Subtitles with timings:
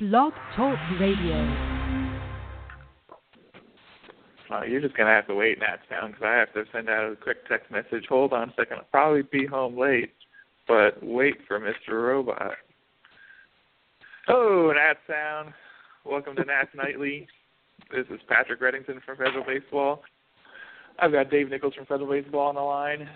[0.00, 1.82] Blog Talk Radio.
[4.50, 6.64] Well, you're just going to have to wait in that sound because I have to
[6.72, 8.06] send out a quick text message.
[8.08, 8.78] Hold on a second.
[8.78, 10.12] I'll probably be home late,
[10.66, 11.92] but wait for Mr.
[11.92, 12.52] Robot.
[14.28, 15.52] Oh, Nat Sound.
[16.04, 17.26] Welcome to Nats Nightly.
[17.90, 20.02] This is Patrick Reddington from Federal Baseball.
[20.98, 23.08] I've got Dave Nichols from Federal Baseball on the line,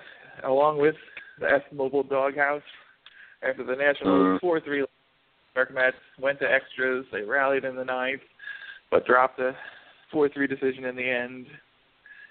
[0.45, 0.95] along with
[1.41, 2.63] the F Mobile Doghouse
[3.43, 4.39] after the National uh-huh.
[4.41, 4.85] 4 3
[5.57, 7.07] American Mets went to extras.
[7.11, 8.21] They rallied in the ninth,
[8.91, 9.57] but dropped a
[10.15, 11.47] 4-3 decision in the end.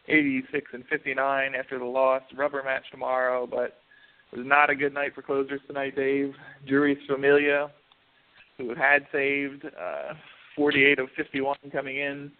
[0.07, 2.21] 86 and 59 after the loss.
[2.37, 3.79] Rubber match tomorrow, but
[4.31, 6.35] it was not a good night for closers tonight, Dave.
[6.69, 7.71] Jeurys Familia,
[8.59, 10.13] who had saved uh,
[10.55, 12.31] 48 of 51 coming in,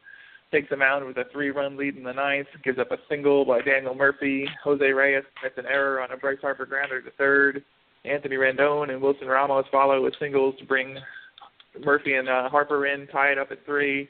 [0.52, 3.61] takes the mound with a three-run lead in the ninth, gives up a single by
[3.61, 4.47] Daniel Murphy.
[4.63, 7.63] Jose Reyes commits an error on a Bryce Harper grounder to third.
[8.05, 10.98] Anthony Rendon and Wilson Ramos follow with singles to bring
[11.84, 14.08] Murphy and uh, Harper in, tie it up at three.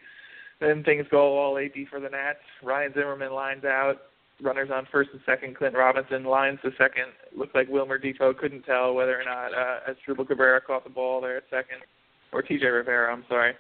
[0.60, 2.40] Then things go all AP for the Nats.
[2.64, 3.96] Ryan Zimmerman lines out.
[4.42, 5.56] Runners on first and second.
[5.58, 7.08] Clint Robinson lines to second.
[7.36, 11.22] Looks like Wilmer Difo couldn't tell whether or not uh, Asdrubal Cabrera caught the ball
[11.22, 11.80] there at second,
[12.32, 13.54] or TJ Rivera, I'm sorry.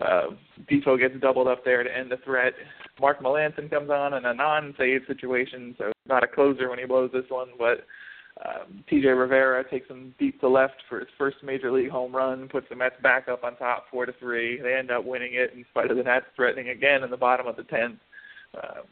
[0.00, 0.30] Uh,
[0.70, 2.54] Difo gets doubled up there to end the threat.
[3.00, 7.10] Mark Melancon comes on in a non-save situation, so not a closer when he blows
[7.12, 7.84] this one, but
[8.44, 12.48] um, TJ Rivera takes him deep to left for his first major league home run,
[12.48, 14.60] puts the Mets back up on top four to three.
[14.60, 17.46] They end up winning it in spite of the Nats threatening again in the bottom
[17.46, 17.98] of the tenth.
[18.56, 18.82] Uh,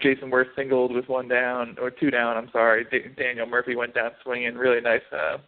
[0.00, 2.36] Jayson Werth singled with one down or two down.
[2.36, 2.86] I'm sorry.
[2.90, 4.54] D- Daniel Murphy went down swinging.
[4.54, 5.02] Really nice.
[5.12, 5.38] Uh,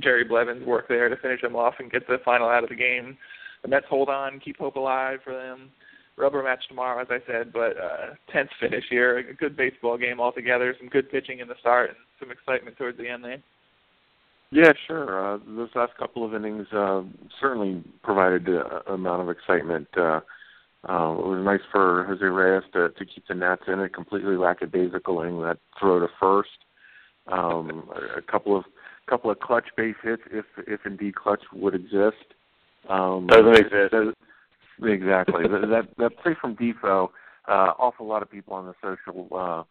[0.00, 2.76] Jerry Blevins work there to finish him off and get the final out of the
[2.76, 3.16] game.
[3.62, 5.70] The Mets hold on, keep hope alive for them.
[6.16, 9.18] Rubber match tomorrow, as I said, but uh, tense finish here.
[9.18, 10.74] A good baseball game altogether.
[10.78, 13.42] Some good pitching in the start and some excitement towards the end there.
[14.50, 15.34] Yeah, sure.
[15.34, 17.02] Uh, those last couple of innings uh,
[17.40, 19.88] certainly provided an amount of excitement.
[19.96, 20.20] Uh,
[20.86, 24.36] uh, it was nice for Jose Reyes to, to keep the Nats in a completely
[24.36, 26.50] lackadaisical inning that throw to first.
[27.28, 28.64] Um, a couple of
[29.08, 32.34] couple of clutch base hits, if if indeed clutch would exist.
[32.88, 33.94] Um, Doesn't exist.
[34.90, 35.44] Exactly.
[35.44, 37.08] that, that play from Difo,
[37.48, 39.62] uh, awful lot of people on the social uh,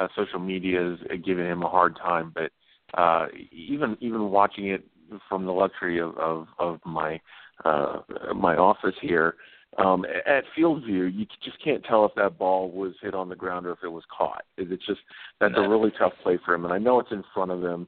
[0.00, 2.50] uh, social medias giving him a hard time, but
[2.98, 4.84] uh, even even watching it
[5.28, 7.20] from the luxury of of, of my
[7.64, 8.00] uh,
[8.34, 9.34] my office here,
[9.76, 13.36] um, at field view, you just can't tell if that ball was hit on the
[13.36, 14.44] ground or if it was caught.
[14.56, 15.00] It's just
[15.40, 17.86] that's a really tough play for him, and I know it's in front of him.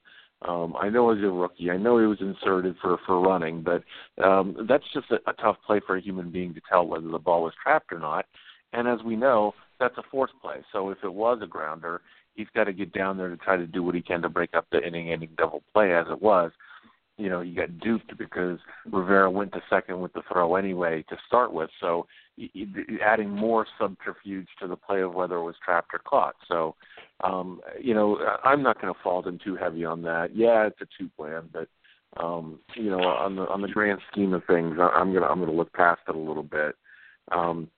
[0.49, 1.71] Um, I know he's a rookie.
[1.71, 3.83] I know he was inserted for for running, but
[4.25, 7.19] um, that's just a, a tough play for a human being to tell whether the
[7.19, 8.25] ball was trapped or not.
[8.73, 10.57] And as we know, that's a force play.
[10.73, 12.01] So if it was a grounder,
[12.35, 14.55] he's got to get down there to try to do what he can to break
[14.55, 15.95] up the inning-ending double play.
[15.95, 16.53] As it was,
[17.19, 18.59] you know, he got duped because
[18.91, 21.69] Rivera went to second with the throw anyway to start with.
[21.81, 22.07] So
[23.05, 26.37] adding more subterfuge to the play of whether it was trapped or caught.
[26.49, 26.77] So
[27.23, 30.35] um, you know, I'm not going to fault him too heavy on that.
[30.35, 31.69] Yeah, it's a two plan, but
[32.17, 35.53] um, you know, on the on the grand scheme of things, I'm gonna I'm gonna
[35.53, 36.75] look past it a little bit.
[37.31, 37.69] Um,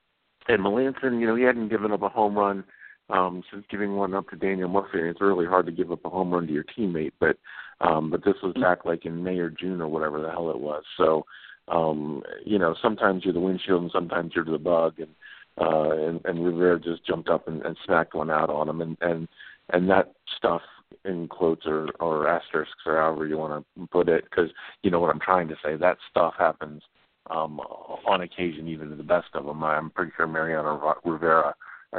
[0.47, 2.63] and Melancon, you know, he hadn't given up a home run
[3.09, 4.99] um, since giving one up to Daniel Murphy.
[4.99, 7.37] And it's really hard to give up a home run to your teammate, but
[7.81, 10.59] um, but this was back like in May or June or whatever the hell it
[10.59, 10.83] was.
[10.97, 11.25] So
[11.67, 15.09] um, you know, sometimes you're the windshield and sometimes you're the bug, and
[15.59, 18.97] uh, and, and Rivera just jumped up and, and smacked one out on him, and
[19.01, 19.27] and
[19.69, 20.61] and that stuff
[21.05, 24.49] in quotes or or asterisks or however you want to put it, because
[24.81, 25.75] you know what I'm trying to say.
[25.75, 26.81] That stuff happens
[27.29, 29.63] um, on occasion, even to the best of them.
[29.63, 31.55] I'm pretty sure Mariano Rivera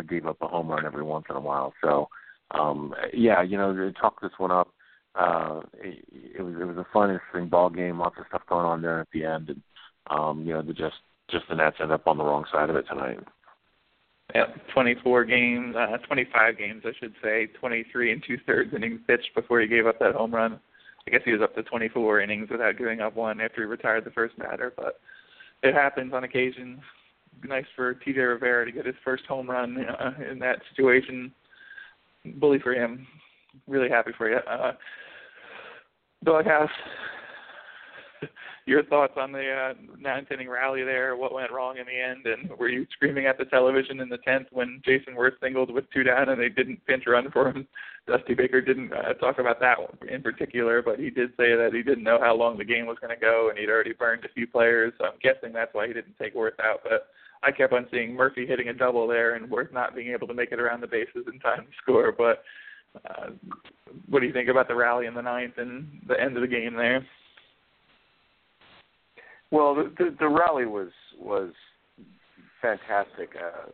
[0.08, 1.72] gave up a home run every once in a while.
[1.82, 2.08] So
[2.50, 4.68] um, yeah, you know, talk this one up.
[5.14, 6.04] Uh, it,
[6.38, 7.98] it was it was a fun, interesting ball game.
[7.98, 9.62] Lots of stuff going on there at the end, and
[10.10, 10.96] um, you know, the just
[11.30, 13.18] just the Nats end up on the wrong side of it tonight.
[14.34, 19.32] Yep, 24 games, uh, 25 games, I should say, 23 and two thirds innings pitched
[19.34, 20.58] before he gave up that home run.
[21.06, 24.04] I guess he was up to 24 innings without giving up one after he retired
[24.04, 25.00] the first batter, but
[25.62, 26.80] it happens on occasion.
[27.44, 31.32] Nice for TJ Rivera to get his first home run uh, in that situation.
[32.36, 33.06] Bully for him.
[33.68, 34.38] Really happy for you.
[34.38, 34.72] Uh,
[36.24, 36.70] Doghouse,
[38.66, 41.16] your thoughts on the uh, ninth inning rally there?
[41.16, 42.26] What went wrong in the end?
[42.26, 45.90] And were you screaming at the television in the tenth when Jayson Werth singled with
[45.90, 47.66] two down and they didn't pinch run for him?
[48.06, 51.70] Dusty Baker didn't uh, talk about that one in particular, but he did say that
[51.72, 54.24] he didn't know how long the game was going to go and he'd already burned
[54.24, 54.92] a few players.
[54.98, 56.80] So I'm guessing that's why he didn't take Werth out.
[56.84, 57.08] But
[57.42, 60.34] I kept on seeing Murphy hitting a double there and Werth not being able to
[60.34, 62.12] make it around the bases in time to score.
[62.12, 62.44] But
[63.06, 63.30] uh,
[64.08, 66.48] what do you think about the rally in the ninth and the end of the
[66.48, 67.06] game there?
[69.50, 71.52] Well, the, the the rally was was
[72.60, 73.30] fantastic.
[73.36, 73.70] Uh,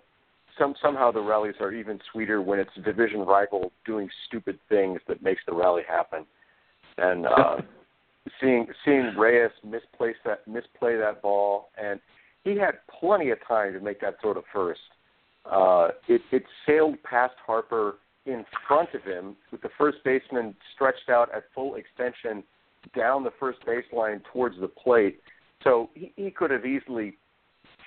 [0.58, 5.00] some somehow the rallies are even sweeter when it's a division rival doing stupid things
[5.08, 6.26] that makes the rally happen.
[6.98, 7.56] And uh,
[8.40, 12.00] seeing seeing Reyes misplace that misplay that ball, and
[12.44, 14.80] he had plenty of time to make that throw to first.
[15.50, 17.96] Uh, it, it sailed past Harper
[18.26, 22.42] in front of him with the first baseman stretched out at full extension
[22.96, 25.20] down the first baseline towards the plate.
[25.62, 27.16] So he, he could have easily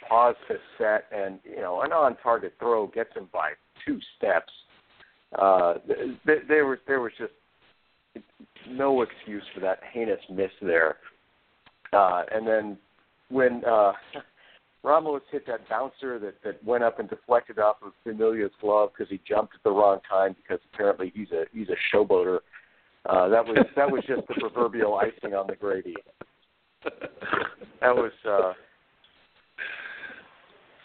[0.08, 3.52] paused his set, and you know an on-target throw gets him by
[3.86, 4.52] two steps.
[5.40, 5.76] Uh,
[6.26, 7.34] there, was there was just
[8.70, 10.98] no excuse for that heinous miss there.
[11.92, 12.78] Uh, and then
[13.30, 13.94] when uh,
[14.84, 19.10] Ramos hit that bouncer that that went up and deflected off of Familia's glove because
[19.10, 22.40] he jumped at the wrong time because apparently he's a he's a showboater.
[23.10, 25.96] Uh, that was that was just the proverbial icing on the gravy.
[27.82, 28.54] That was uh,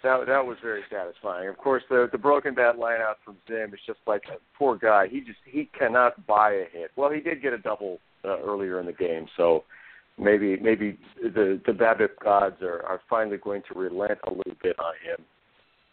[0.02, 1.48] that that was very satisfying.
[1.48, 4.76] Of course, the the broken bat line out from Zim is just like a poor
[4.76, 5.06] guy.
[5.08, 6.90] He just he cannot buy a hit.
[6.96, 9.64] Well, he did get a double uh, earlier in the game, so
[10.18, 14.76] maybe maybe the the BABIP gods are are finally going to relent a little bit
[14.78, 15.24] on him.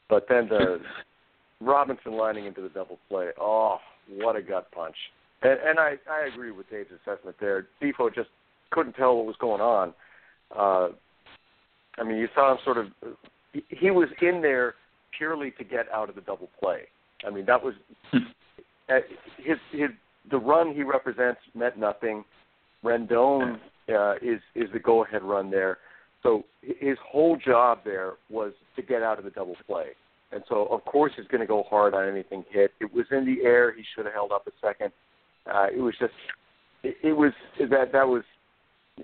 [0.10, 0.80] But then the
[1.62, 3.30] Robinson lining into the double play.
[3.40, 3.78] Oh,
[4.10, 4.96] what a gut punch!
[5.42, 7.68] And, and I I agree with Dave's assessment there.
[7.82, 8.30] Difo just
[8.72, 9.94] couldn't tell what was going on.
[10.56, 10.90] Uh,
[11.98, 12.88] I mean, you saw him sort of
[13.70, 14.76] he was in there
[15.18, 16.82] purely to get out of the double play.
[17.26, 17.74] I mean, that was
[18.12, 18.18] hmm.
[18.90, 18.96] uh,
[19.38, 19.90] his his
[20.30, 22.24] the run he represents meant nothing.
[22.84, 23.60] Rendon
[23.90, 25.78] uh, is is the go ahead run there.
[26.24, 29.90] So his whole job there was to get out of the double play.
[30.32, 32.72] And so of course he's going to go hard on anything hit.
[32.82, 33.74] It was in the air.
[33.74, 34.92] He should have held up a second.
[35.46, 36.14] Uh, it was just
[36.84, 38.24] it, it was that that was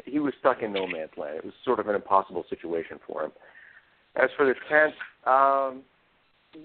[0.05, 1.37] he was stuck in no man's land.
[1.37, 3.31] It was sort of an impossible situation for him.
[4.15, 4.93] As for the tenth,
[5.25, 5.83] um,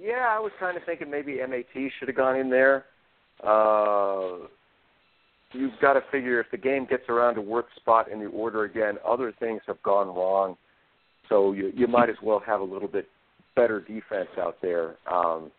[0.00, 2.87] yeah, I was kind of thinking maybe MAT should have gone in there.
[3.43, 4.46] Uh,
[5.52, 8.64] you've got to figure if the game gets around to Werth spot in the order
[8.64, 10.56] again, other things have gone wrong.
[11.29, 13.08] So you you might as well have a little bit
[13.55, 15.50] better defense out there, um,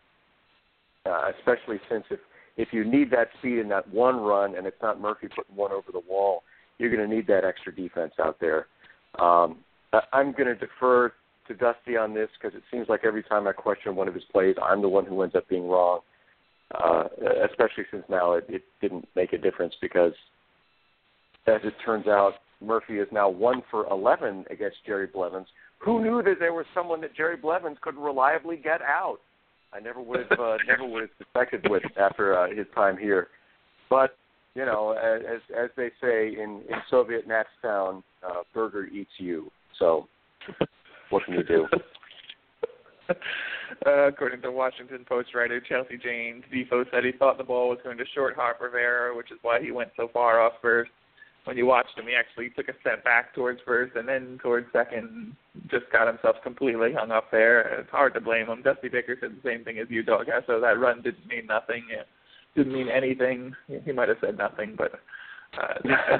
[1.04, 2.20] uh, especially since if
[2.56, 5.72] if you need that speed in that one run and it's not Murphy putting one
[5.72, 6.42] over the wall,
[6.78, 8.66] you're going to need that extra defense out there.
[9.18, 9.58] Um,
[10.12, 11.12] I'm going to defer
[11.48, 14.24] to Dusty on this because it seems like every time I question one of his
[14.30, 16.00] plays, I'm the one who ends up being wrong.
[16.74, 17.04] Uh,
[17.48, 20.12] especially since now it, it didn't make a difference because,
[21.46, 25.46] as it turns out, Murphy is now one for 11 against Jerry Blevins.
[25.78, 29.18] Who knew that there was someone that Jerry Blevins could reliably get out?
[29.72, 33.28] I never would have uh, never would have suspected with after uh, his time here.
[33.88, 34.17] But
[34.58, 39.52] you know, as as they say in in Soviet Natstown, uh, burger eats you.
[39.78, 40.08] So
[41.10, 41.66] what can you do?
[43.86, 47.78] uh, according to Washington Post writer Chelsea Janes, Difo said he thought the ball was
[47.84, 50.90] going to short Harper Vera, which is why he went so far off first.
[51.44, 54.66] When you watched him, he actually took a step back towards first and then towards
[54.72, 55.36] second.
[55.70, 57.78] Just got himself completely hung up there.
[57.78, 58.62] It's hard to blame him.
[58.62, 60.26] Dusty Baker said the same thing as you, Dog.
[60.48, 61.84] So that run didn't mean nothing.
[61.90, 62.08] It
[62.58, 63.54] didn't mean anything.
[63.84, 64.92] He might have said nothing, but
[65.56, 66.18] uh,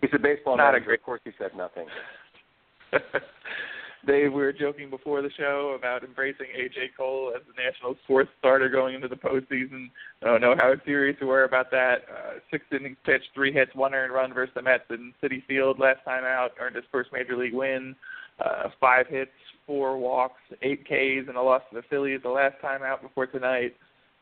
[0.00, 0.82] he's a baseball not manager.
[0.82, 1.00] A great...
[1.00, 1.86] Of course, he said nothing.
[4.06, 8.28] Dave, we were joking before the show about embracing AJ Cole as the Nationals' fourth
[8.38, 9.90] starter going into the postseason.
[10.22, 12.02] I don't know how serious we were about that.
[12.08, 15.80] Uh, six innings pitched, three hits, one earned run versus the Mets in Citi Field
[15.80, 16.52] last time out.
[16.60, 17.96] Earned his first major league win.
[18.38, 19.30] Uh, five hits,
[19.66, 23.26] four walks, eight Ks, and a loss to the Phillies the last time out before
[23.26, 23.74] tonight.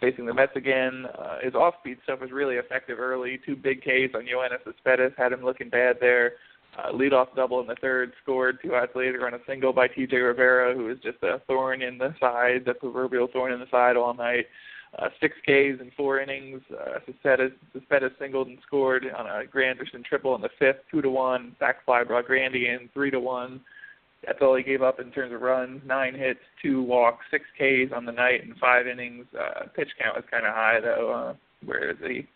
[0.04, 3.40] Facing the Mets again, uh, his off-speed stuff was really effective early.
[3.46, 6.32] Two big Ks on Yoenis Cespedes had him looking bad there
[6.78, 10.16] uh, leadoff double in the third, scored two outs later on a single by T.J.
[10.16, 13.96] Rivera, who was just a thorn in the side, the proverbial thorn in the side
[13.96, 14.46] all night.
[14.98, 16.60] Uh, six Ks in four innings.
[16.70, 21.56] Uh, Cespedes, singled and scored on a Granderson triple in the fifth, two to one.
[21.58, 23.60] Sac fly brought Grandy in, three to one.
[24.26, 25.80] That's all he gave up in terms of runs.
[25.86, 29.26] Nine hits, two walks, six Ks on the night and five innings.
[29.38, 31.12] Uh, pitch count was kind of high though.
[31.12, 32.26] Uh, where is he?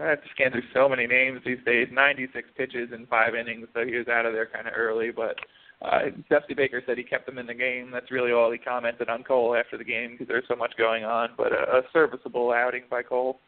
[0.00, 1.88] I have to scan through so many names these days.
[1.92, 5.10] 96 pitches in five innings, so he was out of there kind of early.
[5.12, 5.36] But
[5.80, 7.90] uh, Dusty Baker said he kept him in the game.
[7.92, 11.04] That's really all he commented on Cole after the game because there's so much going
[11.04, 11.30] on.
[11.36, 13.38] But a, a serviceable outing by Cole.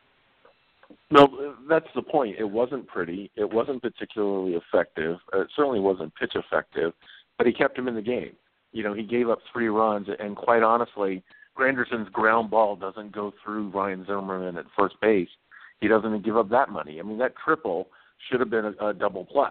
[1.11, 2.37] No, that's the point.
[2.39, 3.31] It wasn't pretty.
[3.37, 5.19] It wasn't particularly effective.
[5.33, 6.93] It certainly wasn't pitch effective,
[7.39, 8.33] but he kept him in the game.
[8.73, 11.23] You know, he gave up three runs, and quite honestly,
[11.55, 15.29] Granderson's ground ball doesn't go through Ryan Zimmerman at first base,
[15.81, 17.01] he doesn't give up that money.
[17.01, 17.89] I mean, that triple
[18.31, 19.51] should have been a, a double play.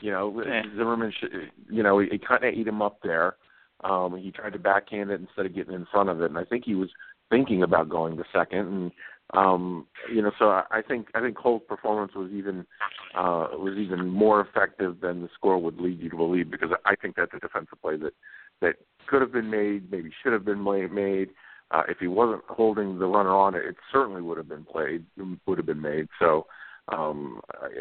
[0.00, 0.62] You know, Yeah.
[0.76, 3.36] Zimmerman, sh- you know, he, he kind of ate him up there.
[3.84, 6.44] Um, he tried to backhand it instead of getting in front of it, and I
[6.44, 6.88] think he was
[7.30, 8.66] thinking about going to second.
[8.68, 8.92] And
[9.32, 12.66] um, you know, so I, think I think Cole's performance was even
[13.14, 16.96] uh, was even more effective than the score would lead you to believe because I
[16.96, 18.12] think that's a defensive play that
[18.60, 21.30] that could have been made, maybe should have been made.
[21.70, 25.04] Uh, if he wasn't holding the runner on it, it certainly would have been played,
[25.46, 26.06] would have been made.
[26.18, 26.46] So,
[26.88, 27.40] um,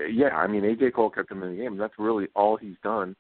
[0.10, 1.78] yeah, I mean, AJ Cole kept him in the game.
[1.78, 3.18] That's really all he's done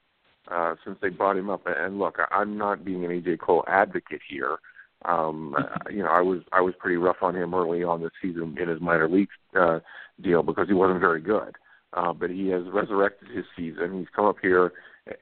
[0.49, 1.63] uh, since they brought him up.
[1.65, 4.59] And look, I'm not being an AJ Cole advocate here.
[5.05, 8.11] Um, uh, you know, I was I was pretty rough on him early on this
[8.21, 9.29] season in his minor league
[9.59, 9.79] uh,
[10.21, 11.55] deal because he wasn't very good.
[11.93, 13.99] Uh, but he has resurrected his season.
[13.99, 14.71] He's come up here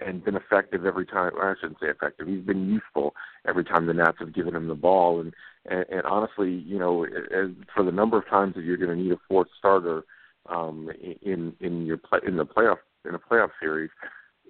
[0.06, 1.32] and been effective every time.
[1.42, 2.28] I shouldn't say effective.
[2.28, 3.16] He's been useful
[3.48, 5.20] every time the Nats have given him the ball.
[5.20, 5.34] And
[5.66, 9.02] and, and honestly, you know, as, for the number of times that you're going to
[9.04, 10.04] need a fourth starter
[10.48, 10.90] um,
[11.22, 13.90] in in your play, in the playoff in a playoff series,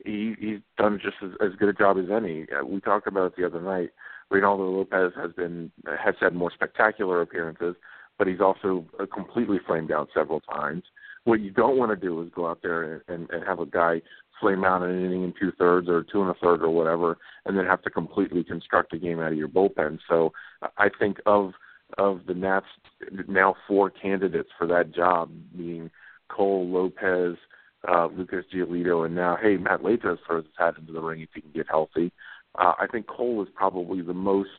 [0.05, 2.45] he he's done just as, as good a job as any.
[2.51, 3.91] Uh, we talked about it the other night.
[4.31, 7.75] Reynaldo Lopez has been has had more spectacular appearances,
[8.17, 10.83] but he's also completely flamed out several times.
[11.23, 13.65] What you don't want to do is go out there and, and, and have a
[13.65, 14.01] guy
[14.39, 17.57] flame out an inning in two thirds or two and a third or whatever, and
[17.57, 19.99] then have to completely construct a game out of your bullpen.
[20.07, 20.31] So
[20.77, 21.53] I think of
[21.97, 22.67] of the Nats
[23.27, 25.89] now four candidates for that job, being
[26.29, 27.35] Cole, Lopez,
[27.87, 31.29] uh, Lucas Giolito, and now hey Matt Latos throws his hat into the ring if
[31.33, 32.11] he can get healthy.
[32.57, 34.49] Uh, I think Cole is probably the most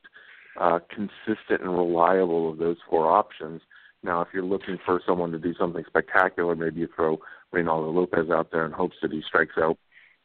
[0.58, 3.62] uh, consistent and reliable of those four options.
[4.02, 7.18] Now, if you're looking for someone to do something spectacular, maybe you throw
[7.54, 9.78] Reynaldo Lopez out there in hopes that he strikes out,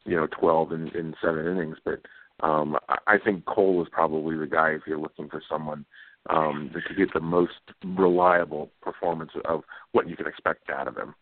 [0.04, 1.76] you know, 12 in, in seven innings.
[1.84, 2.00] But
[2.40, 5.84] um, I, think Cole is probably the guy if you're looking for someone
[6.30, 7.52] um, that could get the most
[7.84, 11.14] reliable performance of what you can expect out of him.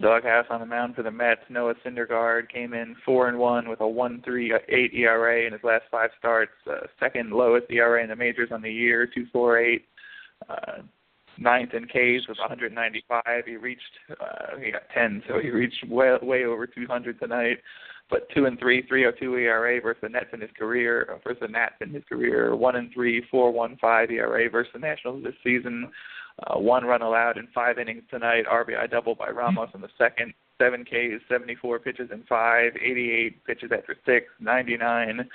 [0.00, 1.40] Doghouse on the mound for the Mets.
[1.48, 5.62] Noah Syndergaard came in four and one with a one three eight ERA in his
[5.64, 6.52] last five starts.
[6.68, 9.86] Uh, second lowest ERA in the majors on the year, two four eight.
[10.48, 10.82] Uh,
[11.38, 13.24] ninth in Ks with 195.
[13.46, 17.58] He reached uh, he got 10, so he reached way way over 200 tonight.
[18.10, 21.48] But two and three, 302 ERA versus the Nets in his career, uh, versus the
[21.48, 22.54] Nats in his career.
[22.54, 25.90] One and three, 4.15 ERA versus the Nationals this season.
[26.42, 28.44] Uh, one run allowed in five innings tonight.
[28.50, 30.34] RBI double by Ramos in the second.
[30.60, 35.28] Seven Ks, 74 pitches in five, 88 pitches after six, 99,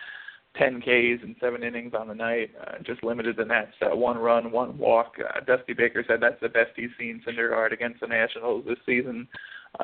[0.57, 2.51] 10 Ks in seven innings on the night.
[2.59, 5.15] Uh, just limited the Nats uh, one run, one walk.
[5.19, 9.27] Uh, Dusty Baker said that's the best he's seen Syndergaard against the Nationals this season.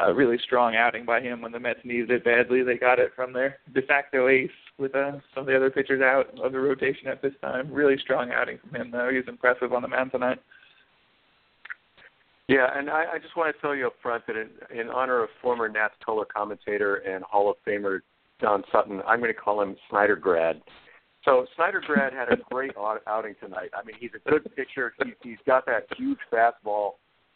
[0.01, 2.63] Uh, really strong outing by him when the Mets needed it badly.
[2.63, 6.01] They got it from their de facto ace with uh, some of the other pitchers
[6.01, 7.71] out of the rotation at this time.
[7.71, 9.09] Really strong outing from him, though.
[9.13, 10.39] He's impressive on the mound tonight.
[12.47, 15.23] Yeah, and I, I just want to tell you up front that in, in honor
[15.23, 18.01] of former Nats color commentator and Hall of Famer
[18.39, 20.61] Don Sutton, I'm going to call him Snyder Grad.
[21.23, 23.71] So Snyder Grad had a great out- outing tonight.
[23.75, 24.93] I mean, he's a good pitcher.
[25.03, 26.91] He, he's got that huge fastball.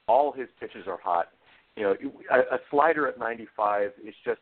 [0.08, 1.30] All his pitches are hot.
[1.76, 1.96] You know,
[2.32, 4.42] a, a slider at 95 is just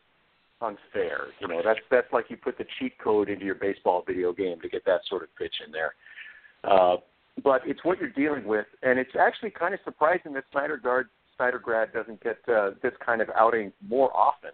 [0.60, 1.28] unfair.
[1.40, 4.60] You know, that's that's like you put the cheat code into your baseball video game
[4.60, 5.94] to get that sort of pitch in there.
[6.64, 6.96] Uh,
[7.42, 11.08] but it's what you're dealing with, and it's actually kind of surprising that Snyder Guard
[11.36, 14.50] Snyder Grad doesn't get uh, this kind of outing more often.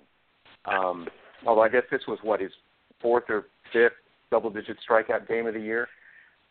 [0.67, 1.09] Um,
[1.47, 2.53] although I guess this was what his
[3.01, 3.93] fourth or fifth
[4.31, 5.89] double-digit strikeout game of the year.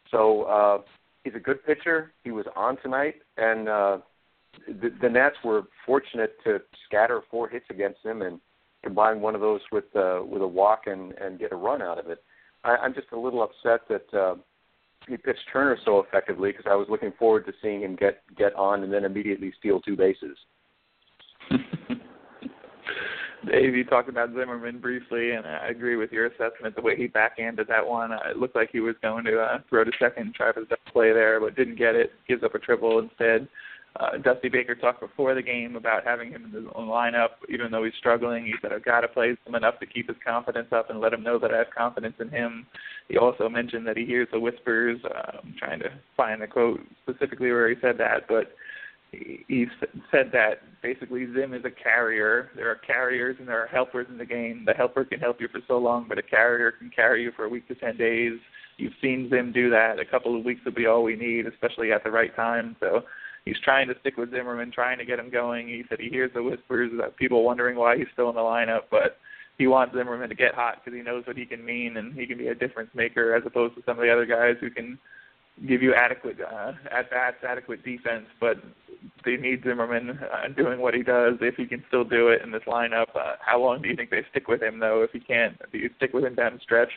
[0.10, 0.82] So uh,
[1.24, 2.12] he's a good pitcher.
[2.24, 3.98] He was on tonight, and uh,
[4.68, 8.40] the, the Nats were fortunate to scatter four hits against him and
[8.84, 12.00] combine one of those with uh, with a walk and and get a run out
[12.00, 12.24] of it.
[12.64, 14.36] I, I'm just a little upset that uh,
[15.08, 18.56] he pitched Turner so effectively because I was looking forward to seeing him get get
[18.56, 20.38] on and then immediately steal two bases.
[23.52, 26.76] Dave, you talked about Zimmerman briefly, and I agree with your assessment.
[26.76, 29.60] The way he backhanded that one, uh, it looked like he was going to uh,
[29.70, 32.14] throw to second, try for the play there, but didn't get it.
[32.28, 33.48] Gives up a triple instead.
[34.00, 37.84] Uh, Dusty Baker talked before the game about having him in the lineup, even though
[37.84, 38.44] he's struggling.
[38.44, 41.14] He said, "I've got to play him enough to keep his confidence up and let
[41.14, 42.66] him know that I have confidence in him."
[43.08, 45.00] He also mentioned that he hears the whispers.
[45.06, 48.56] Uh, I'm trying to find the quote specifically where he said that, but
[49.12, 49.68] he, he
[50.10, 52.50] said that basically Zim is a carrier.
[52.56, 54.64] There are carriers and there are helpers in the game.
[54.66, 57.46] The helper can help you for so long, but a carrier can carry you for
[57.46, 58.40] a week to ten days.
[58.78, 60.00] You've seen Zim do that.
[60.00, 62.76] A couple of weeks will be all we need, especially at the right time.
[62.80, 63.04] So
[63.46, 65.68] he's trying to stick with Zimmerman, trying to get him going.
[65.68, 68.84] He said he hears the whispers of people wondering why he's still in the lineup,
[68.92, 69.18] but
[69.58, 72.26] he wants Zimmerman to get hot because he knows what he can mean and he
[72.26, 74.98] can be a difference maker as opposed to some of the other guys who can
[75.68, 78.58] give you adequate uh, at bats, adequate defense, but
[79.24, 81.34] they need Zimmerman uh, doing what he does.
[81.42, 84.10] If he can still do it in this lineup, uh, how long do you think
[84.10, 85.04] they stick with him though?
[85.04, 86.90] If he can't, do you stick with him down the stretch?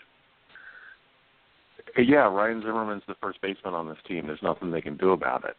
[1.99, 4.27] Yeah, Ryan Zimmerman's the first baseman on this team.
[4.27, 5.57] There's nothing they can do about it.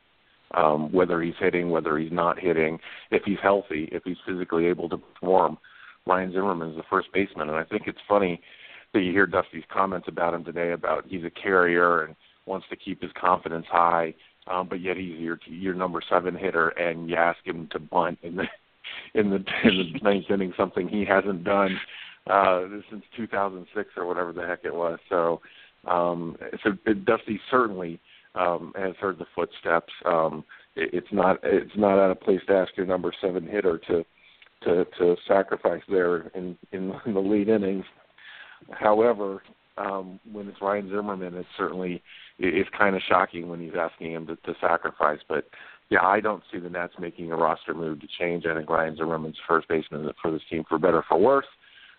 [0.54, 2.80] Um, whether he's hitting, whether he's not hitting,
[3.12, 5.58] if he's healthy, if he's physically able to perform,
[6.06, 7.50] Ryan Zimmerman is the first baseman.
[7.50, 8.42] And I think it's funny
[8.94, 12.76] that you hear Dusty's comments about him today about he's a carrier and wants to
[12.76, 14.14] keep his confidence high,
[14.50, 18.18] um, but yet he's your your number seven hitter, and you ask him to bunt
[18.24, 18.46] in the
[19.14, 21.78] in the in the ninth inning, something he hasn't done
[22.30, 25.00] uh, since 2006 or whatever the heck it was.
[25.10, 25.42] So,
[25.88, 26.72] um, so
[27.06, 28.00] Dusty certainly
[28.38, 29.94] um, has heard the footsteps.
[30.06, 30.44] Um,
[30.76, 34.06] it, it's not it's not out of place to ask your number seven hitter to
[34.64, 37.86] to to sacrifice there in in, in the lead innings.
[38.72, 39.44] However,
[39.78, 42.02] um, when it's Ryan Zimmerman, it's certainly
[42.40, 45.20] it's kind of shocking when he's asking him to, to sacrifice.
[45.28, 45.46] But
[45.90, 48.46] yeah, I don't see the Nats making a roster move to change.
[48.46, 51.46] I think Ryan Zimmerman's first baseman for this team, for better for worse.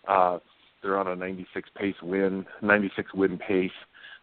[0.07, 0.39] Uh,
[0.83, 3.71] they're on a 96 pace win, 96 win pace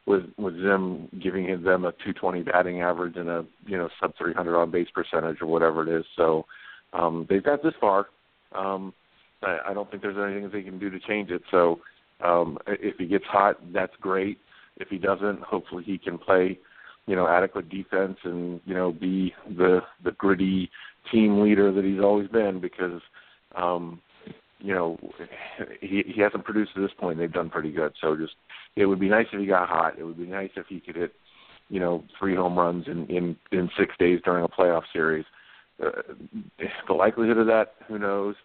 [0.06, 4.58] with with Zim giving them a 220 batting average and a you know sub 300
[4.58, 6.06] on base percentage or whatever it is.
[6.16, 6.46] So
[6.94, 8.08] um, they've got this far.
[8.54, 8.94] Um,
[9.42, 11.42] I, I don't think there's anything they can do to change it.
[11.52, 11.80] So
[12.24, 14.38] um, if he gets hot, that's great.
[14.78, 16.60] If he doesn't, hopefully he can play,
[17.08, 20.70] you know, adequate defense and you know be the the gritty
[21.12, 22.60] team leader that he's always been.
[22.60, 23.02] Because,
[23.56, 24.02] um,
[24.60, 24.98] you know,
[25.82, 27.18] he he hasn't produced at this point.
[27.18, 27.94] They've done pretty good.
[28.02, 28.34] So just
[28.76, 29.98] it would be nice if he got hot.
[29.98, 31.14] It would be nice if he could hit,
[31.70, 35.26] you know, three home runs in in in six days during a playoff series.
[35.84, 35.90] Uh,
[36.88, 38.36] the likelihood of that, who knows?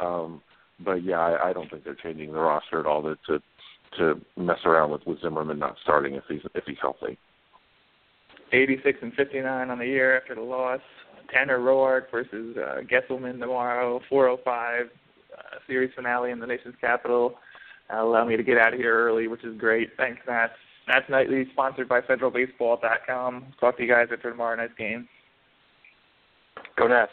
[0.00, 0.42] Um,
[0.84, 3.40] but yeah, I, I don't think they're changing the roster at all to to,
[3.98, 7.18] to mess around with, with Zimmerman not starting if he's if he's healthy.
[8.52, 10.80] 86 and 59 on the year after the loss.
[11.32, 14.84] Tanner Roark versus uh, Gsellman tomorrow, 4:05 uh,
[15.70, 17.36] series finale in the nation's capital.
[17.92, 19.90] Uh, allow me to get out of here early, which is great.
[19.96, 20.50] Thanks, Matt.
[20.88, 23.46] Nats Nightly, sponsored by FederalBaseball.com.
[23.60, 25.08] Talk to you guys after tomorrow night's game.
[26.76, 27.12] Go Nats.